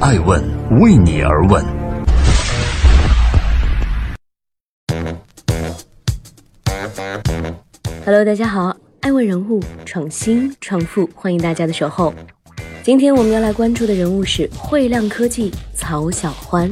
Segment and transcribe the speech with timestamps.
[0.00, 0.40] 爱问
[0.80, 1.60] 为你而问。
[8.04, 12.14] Hello，大家好，爱问人物创新创富，欢迎大家的守候。
[12.84, 16.70] 今天我们要来关注的人物是汇量科技曹小欢。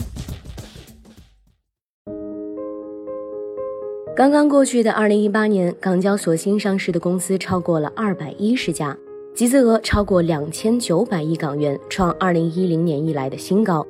[4.14, 8.96] 刚刚过去的二零一八年，港交所新上市的公司超过了二百一十家，
[9.36, 13.86] 集资额超过两千九百亿港元，创二零一零年以来的新高，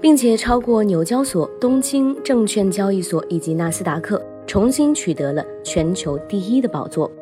[0.00, 7.12] 并且超过纽交所、东京证券交易所以及纳斯达克，重新取得了全球第一的宝座。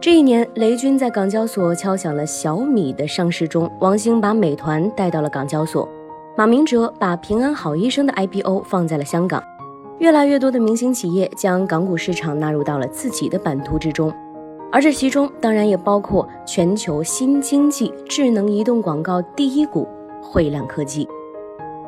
[0.00, 5.86] 这一年，雷军在港交所敲响了小米的上市钟，王兴把美团带到了港交所，
[6.38, 9.42] 马明哲把平安好医生的 IPO 放在了香港。
[9.98, 14.10] 越来越多的明星企业将港股市场纳入到了自己的版图之中，
[14.70, 19.88] 而这其中当然也包括全球新经济智能移动广告第一股
[20.20, 21.08] 汇量科技。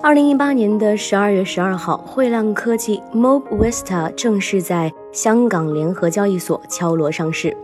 [0.03, 7.55] 二零一八年的十二月十二号，汇量科技 Mob Vista 正式在香港联合交易所敲锣上市，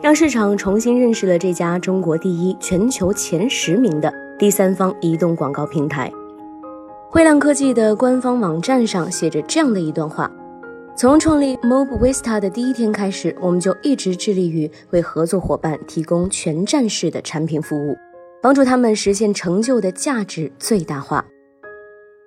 [0.00, 6.10] 让市场重新认识了这家中国第一、全球前十名的第三方移动广告平台。
[7.10, 10.30] 汇量科技的官方网站上写着这样的一段话：
[10.94, 17.96] 从创立 Mob Vista 的第一天开始，我们就一直致力于为合作伙伴提供全站式的产品服务，
[18.42, 21.24] 帮助他们实现成就的价值最大化。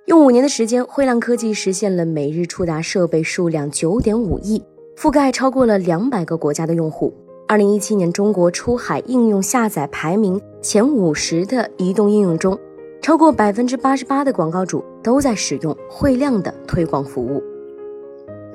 [0.07, 4.61] 用五年的时间，汇量科技实现了每日触达设备数量九点五亿，
[4.97, 7.13] 覆盖超过了两百个国家的用户。
[7.47, 12.57] 二零一七年，中国出海应用下载排名前五十的移动应用中。
[12.99, 17.41] 超过百分之八十八的广告主都在使用汇量的推广服务。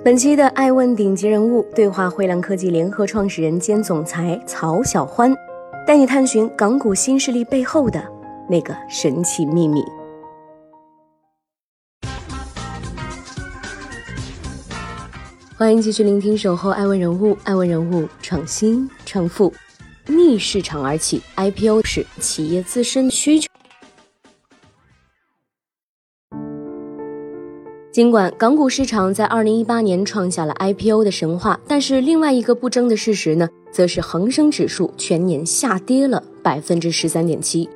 [0.02, 5.30] 本期的爱问顶级人物对话汇量科技联合创始人兼总裁曹小欢，
[5.86, 8.02] 带你探寻港股新势力背后的
[8.48, 9.84] 那个神奇秘密。
[15.54, 19.52] 欢迎继续聆听守候爱问人物，爱问人物创新创富，
[20.06, 23.50] 逆市场而起，IPO 是企业自身需求。
[28.00, 37.68] 尽管港股市场在二零一八年创下了 IPO 的神话，但是另外一个不争的事实呢，则是恒生指数全年下跌了百分之十三点七。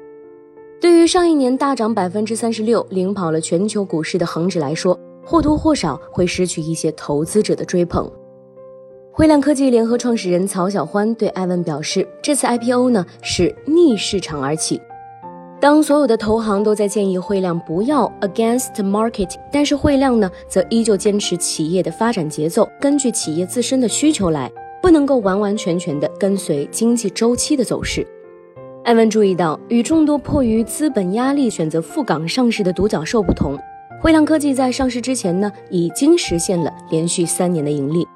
[0.80, 8.10] 对于上一年大涨百分之三十六、领跑了全球股市的恒指来说，或多或少会失去一些投资者的追捧。
[9.12, 14.80] 汇量科技联合创始人曹小欢对艾文表示，这次 IPO 呢是逆市场而起。
[15.64, 24.52] 当所有的投行都在建议汇量不要 against market，但是汇量呢，则依旧坚持企业的发展节奏，根据企业自身的需求来，
[24.82, 28.06] 不能够完完全全的跟随经济周期的走势。
[28.84, 33.58] 艾文注意到，与众多迫于资本压力选择赴港上市的独角兽不同，
[34.02, 38.06] 汇量科技在上市之前呢，已经实现了连续三年的盈利。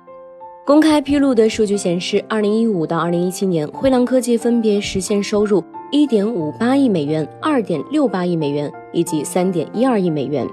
[0.66, 5.65] 公开披露的数据显示，二零一五到二零一七年，汇量科技分别实现收入。
[5.91, 10.47] 一点五八亿美元、二点六八亿美元以及三点一二亿美元，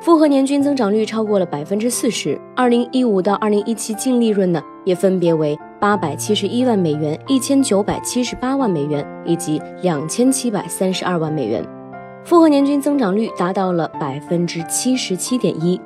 [0.00, 2.36] 复合年均增长率超过了百分之四十。
[2.56, 11.64] 二零一五到二零一七净利润呢，也分别为八百七十一万美元、一千九百七十八万美元以及两千七百三十二万美元，
[12.24, 15.80] 复合年均增长率达到了百分之七十七点一。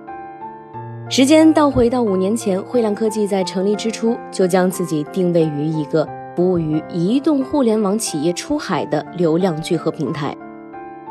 [1.11, 6.09] 时间倒回到五年前，汇量科技在成立之初就将自己定位于一个。
[6.39, 10.33] 服务于移动互联网企业出海的流量聚合平台。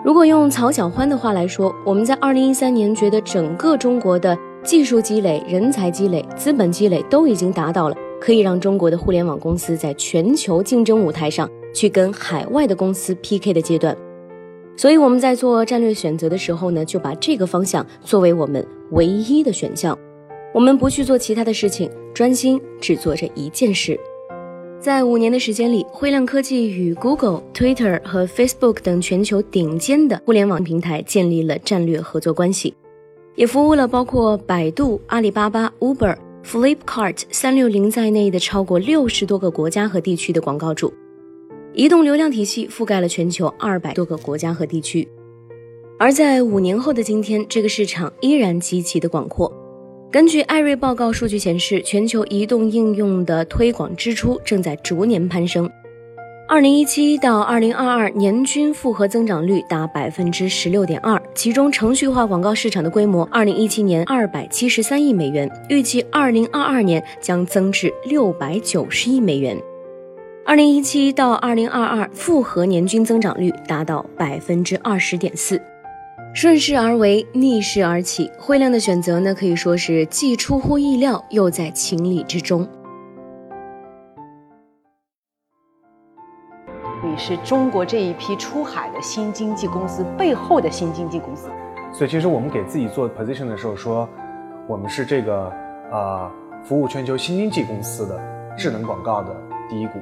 [0.02, 13.94] 如果用曹小欢的话来说，我们在二零一三年觉得整个中国的技术积累、人才积累、资本积累都已经达到了可以让中国的互联网公司在全球竞争舞台上去跟海外的公司 PK 的阶段。
[14.78, 20.00] 所以我们在做战略选择的时候呢，就把这个方向作为我们唯一的选项。
[20.54, 24.00] 我们不去做其他的事情，专心只做这一件事。
[24.80, 32.74] 在五年的时间里，汇量科技与 Google、Twitter 和 Facebook 等全球顶尖的互联网平台建立了战略合作关系，
[33.36, 36.16] 也服务了包括百度、阿里巴巴、Uber、
[36.46, 40.94] Flipkart、三六零在内的超过六十多个国家和地区的广告主，
[41.74, 45.08] 移动流量体系覆盖了全球二百多个国家和地区。
[45.98, 49.52] 而在五年后的今天，这个市场依然极其的广阔。
[50.10, 55.70] 根据艾瑞报告数据显示，全球移动应用的推广支出正在逐年攀升。
[56.48, 69.58] 二零一七到二零二二年均复合增长率达百分之十六点二，其中程序化广告市场的规模，二零一七年二百七十三亿美元，预计二零二二年将增至六百九十亿美元。
[70.46, 75.62] 二零一七到二零二二复合年均增长率达到百分之二十点四。
[76.38, 82.62] 顺势而为，逆势而起，汇量的选择呢，可以说是既出乎意料，又在情理之中。
[87.04, 91.50] 你是中国这一批出海的新经济公司背后的新经济公司，
[91.92, 94.08] 所以其实我们给自己做 position 的时候说，
[94.68, 95.52] 我们是这个
[95.92, 96.32] 呃
[96.64, 99.36] 服务全球新经济公司的智能广告的
[99.68, 99.94] 第一股。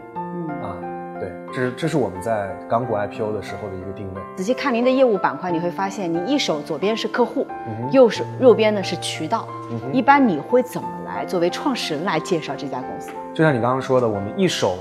[1.55, 4.21] 对，这是这是我们在港股 IPO 的时候的一个定位。
[4.35, 7.47] 仔细看您的业务板块，你会发现，你一手左边是客户，
[7.91, 9.47] 右手右边呢是渠道。
[9.93, 13.11] 一般你会怎么来作为创始人来介绍这家公司？
[13.33, 14.77] 就像你刚刚说的，我们一手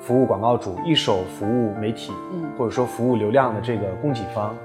[0.00, 4.56] 服务广告主，一手服务媒体，嗯，或者说服务流量的这个供给方。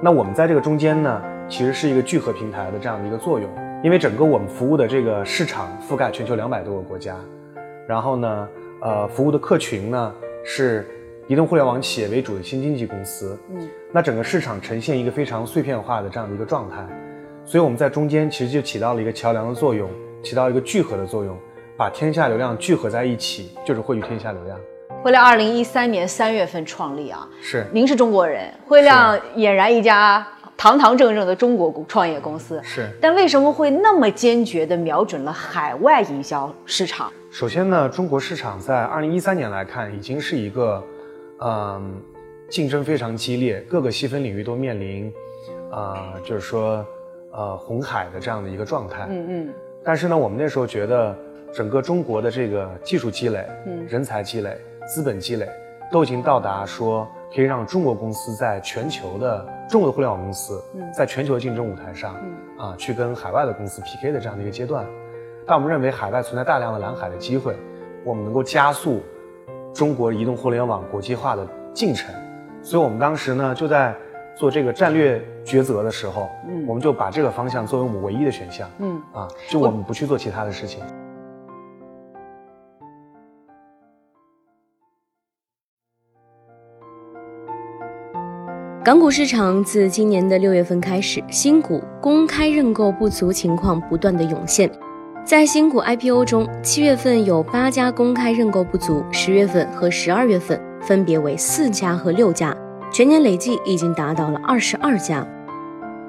[0.00, 3.48] 那我们在这个中间呢，其实是一个聚合平台的这样的一个作用。
[3.82, 7.14] 因为整个我们服务的这个市场覆盖全球两百多个国家，
[7.86, 8.48] 然后呢，
[8.80, 10.12] 呃，服务的客群呢。
[10.48, 10.86] 是
[11.26, 16.86] 移动互联网企业为主的新经济公司，嗯，那整个市场呈现一个非常碎片化的这样的一个状态，
[17.44, 19.90] 所以我们在中间其实就起到了一个桥梁的作用，
[20.22, 21.36] 起到一个聚合的作用，
[21.76, 24.56] 把天下流量聚合在一起，就是汇聚天下流量。
[25.02, 30.24] 汇量二零一三年三月份创立啊，是，您是中国人，汇量俨然一家
[30.56, 37.12] 堂堂正正的中国创业公司，是，但为什么会那么坚决地瞄准了海外营销市场？
[37.30, 40.82] 首先呢，中国市场在二零一三年来看，已经是一个，
[41.40, 41.94] 嗯，
[42.48, 45.12] 竞争非常激烈，各个细分领域都面临，
[45.70, 46.84] 啊，就是说，
[47.32, 49.06] 呃，红海的这样的一个状态。
[49.10, 49.54] 嗯嗯。
[49.84, 51.14] 但是呢，我们那时候觉得，
[51.52, 53.46] 整个中国的这个技术积累、
[53.86, 54.56] 人才积累、
[54.88, 55.46] 资本积累，
[55.92, 60.62] 都已经到达说可以让中国公司在全球的中国的互联网公司，
[60.96, 62.14] 在全球竞争舞台上，
[62.56, 64.86] 啊，去跟海外的公司 PK 的这样的一个阶段。
[65.44, 67.56] 但我们认为海外存在大量的蓝海的机会，
[68.04, 69.00] 我们能够加速
[69.74, 72.14] 中国移动互联网国际化的进程，
[72.62, 73.94] 所以我们当时呢就在
[74.36, 79.02] 做这个战略抉择的时候，嗯，我们就把这个方向作为我们唯一的选项，嗯。
[79.12, 80.84] 啊，就我们不去做其他的事情。
[88.86, 94.70] 港股市场自今年的六月份开始，新股公开认购不足情况不断的涌现。
[95.24, 102.56] 在新股 IPO 中，七月份有八家公开认购不足，十月份和十二月份分别为四家和六家，
[102.92, 105.26] 全年累计已经达到了二十二家。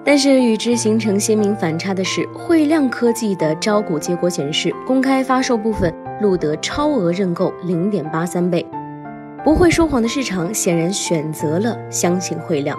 [0.05, 5.91] 但是与之形成鲜明反差的是，汇量科技的招股结果显示，公开发售部分
[6.21, 8.63] 录得超额认购零点八三倍。
[9.47, 12.77] 不会说谎的市场显然选择了相信汇量。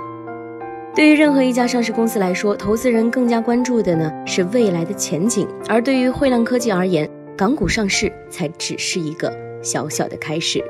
[0.95, 10.63] 对于任何一家上市公司来说，投资人更加关注的呢是未来的前景，而对于汇量科技而言，港股上市才只是一个小小的开始。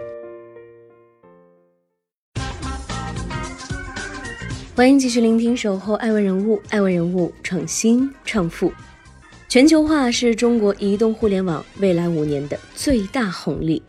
[4.77, 8.73] 欢迎继续聆听《守候爱问人物》，爱问人物创新创富，
[9.49, 13.83] 全球化是中国移动互联网未来五年的最大红利。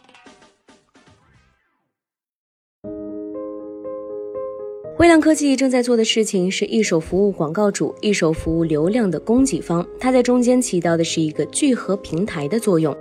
[4.99, 12.93] 汇量科技正在做的事情是一手服务广告主，一手服务流量的供给方，它在中间起到的是一个聚合平台的作用。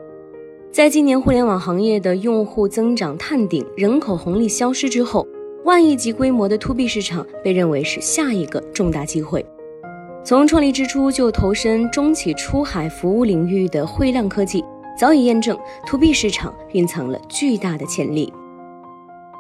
[0.71, 5.27] 在今年互联网行业的用户增长探顶、人口红利消失之后，
[5.65, 9.45] 万亿级规模的 To B 市场被认为是下一个重大机会。
[10.23, 14.63] 从创立之初就投身中企出海服务领域的汇量科技，
[14.97, 15.59] 早已验证
[15.89, 18.33] To B 市场蕴藏了巨大的潜力。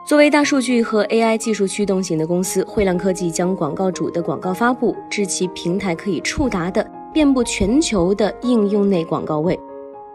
[0.08, 9.60] 作为大数据和 AI 技术驱动型的公司，汇量科技将广告主的广告发布至其平台可以触达的遍布全球的应用内广告位，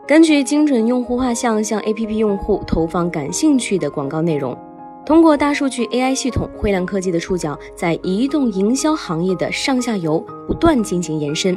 [0.07, 4.57] 根据精准用户画像向 APP 用户投放感兴趣的广告内容。
[5.05, 11.55] 通过大数据 AI 系统，汇量科技的触角在移动营销行业的上下游不断进行延伸，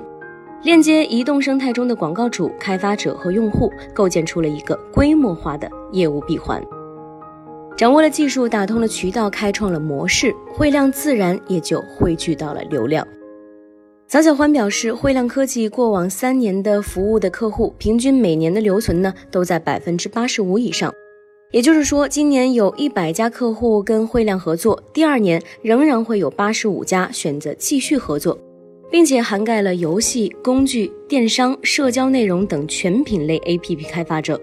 [0.63, 6.63] 链接移动生态中的广告主、开发者和用户，构建出了一个规模化的业务闭环。
[7.77, 13.07] 掌握了技术，打通了渠道，开创了模式，汇量自然也就汇聚到了流量。
[14.09, 20.91] 曹小欢表示，汇量科技过往三年的服务的客户，平均每年的留存呢都在百分之八十五以上。
[21.51, 28.39] 也就是说，今年有一百家客户跟汇量合作，第二年仍然会有八十五家选择继续合作，
[28.91, 34.41] 并且涵盖了游戏、工具、电商、社交内容等全品类 APP 开发者。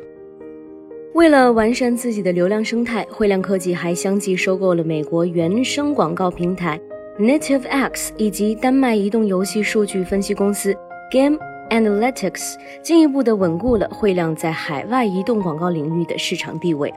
[1.13, 6.79] 为了完善自己的流量生态，汇量科技还相继收购了美国原生广告平台
[7.19, 10.75] NativeX 以及丹麦移动游戏数据分析公司
[11.11, 11.37] Game
[11.69, 16.91] Analytics，进一步的稳固了汇量在海外移动广告领域的市场地位。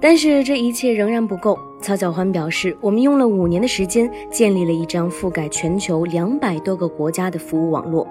[0.00, 8.08] 但是这一切仍然不够，曹小欢表示，我们用了五年的时间，建立了一张覆盖全球两百多个国家的服务网络。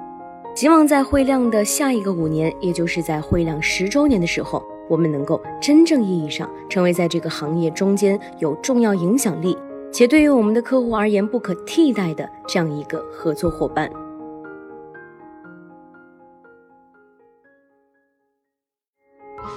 [0.54, 9.58] 希望在汇量的下一个五年，也就是在汇量十周年的时候，我们能够真正意义上成为在这个行业中间有重要影响力，
[9.92, 13.90] 且对于我们的客户而言不可替代的这样一个合作伙伴。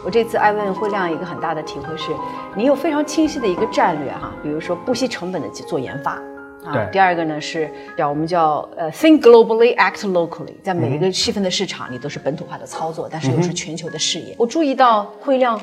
[0.03, 2.11] 我这次爱问会亮一个很大的体会是，
[2.57, 6.19] 你有非常清晰的一个战略哈，比如说不惜成本的去做研发，
[6.65, 14.35] 啊，第二个呢是叫我们叫呃 think globally act locally，在每一个细分的市场你都是本土化的操作，但是又是全球的视野。
[14.39, 15.61] 我注意到汇量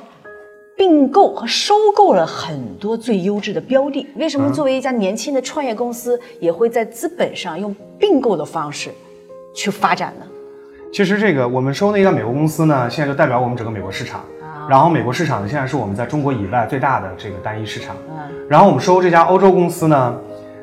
[0.75, 8.89] 并购和收购了很多最优质的标的，为什么作为一家年轻的创业公司，也会在资本上用并购的方式
[9.56, 10.25] 去发展呢？
[10.92, 14.24] 其实这个我们收那家美国公司呢，现在就代表我们整个美国市场。
[14.70, 17.96] 然后美国市场呢，现在是我们在中国以外最大的这个单一市场。
[18.10, 18.48] 嗯。
[18.50, 20.18] 然后我们收这家欧洲公司呢，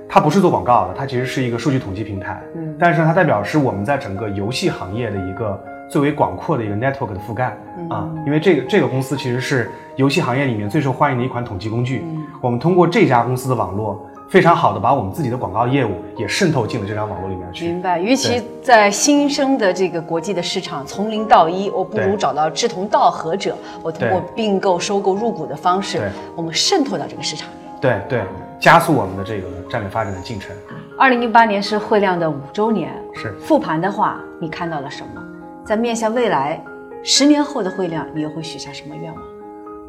[0.09, 2.41] 它不是做广告的，它其实是一个数据统计平台。
[2.55, 2.75] 嗯。
[2.79, 5.59] 但是它代表是我们在整个游戏行业的一个
[5.91, 7.57] 最为广阔的一个 network 的覆盖
[7.91, 8.09] 啊。
[8.27, 12.03] 因为这个这个公司其实是游戏行业里面最受欢迎的一款统计工具。
[12.05, 12.25] 嗯。
[12.41, 14.05] 我们通过这家公司的网络。
[14.27, 17.67] 非常好的，把我们自己的广告业务也渗透进了这张网络里面去。
[17.69, 18.01] 明白。
[18.01, 26.01] 与其在新生的这个国际的市场，从零到一，我不如找到志同道合者，我通过并购、收购、入股的方式，
[26.35, 27.53] 我们渗透到这个市场里。
[27.81, 28.23] 对对，
[28.61, 30.55] 加速我们的这个战略发展的进程。
[30.99, 35.23] 二零一八年是汇量的五周年，是复盘的话，你看到了什么？
[35.65, 36.63] 在面向未来
[37.03, 39.23] 十年后的汇量，你又会许下什么愿望？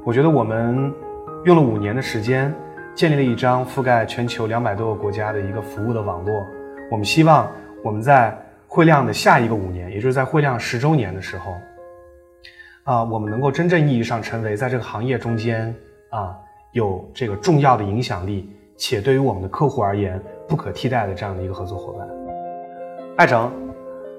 [0.03, 0.93] 我觉得我们
[1.45, 2.53] 用了五年的时间。
[2.95, 6.47] 建立了一张覆盖全球两百多个国家的一个服务的网络。
[6.89, 7.51] 我们希望
[7.83, 8.33] 我们在
[8.69, 11.51] 汇量的下一个五年，也就是在汇量十周年的时候，
[12.85, 15.75] 啊，我们能够真正意义上成为在这个行业中间
[16.09, 16.37] 啊
[16.71, 22.07] 有这个重要的影响力，且对于我们的客户而言不可替代的这样的一个合作伙伴。
[23.15, 23.49] 爱成，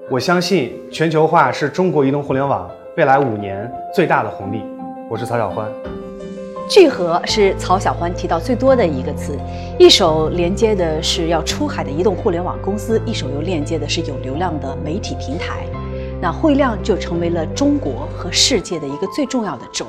[0.09, 4.63] 我相信全球化是中国移动互联网未来五年最大的红利。
[5.09, 5.71] 我是曹小欢。
[6.67, 9.37] 聚合是曹小欢提到最多的一个词，
[9.79, 15.65] 一手连接的是要出海的移动互联网公司，一手又链接的是有流量的媒体平台，
[16.19, 19.85] 那汇量就成为了中国和世界的一个最重要的轴。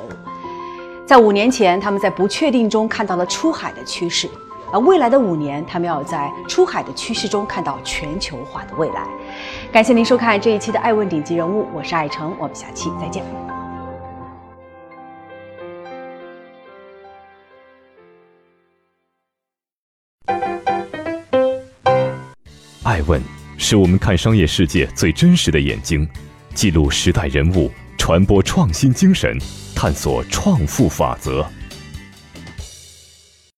[1.05, 4.29] 在五年前，他们在不确定中看到了出海的趋势，
[4.71, 9.07] 而未来的五年，他们要在出海的趋势中看到全球化的未来。
[9.71, 13.23] 感谢您收看这一期的《爱问顶级人物》，我是爱成，我们下期再见。
[22.83, 23.21] 爱问
[23.57, 26.07] 是我们看商业世界最真实的眼睛，
[26.53, 29.35] 记录时代人物，传播创新精神，
[29.75, 31.43] 探索创富法则。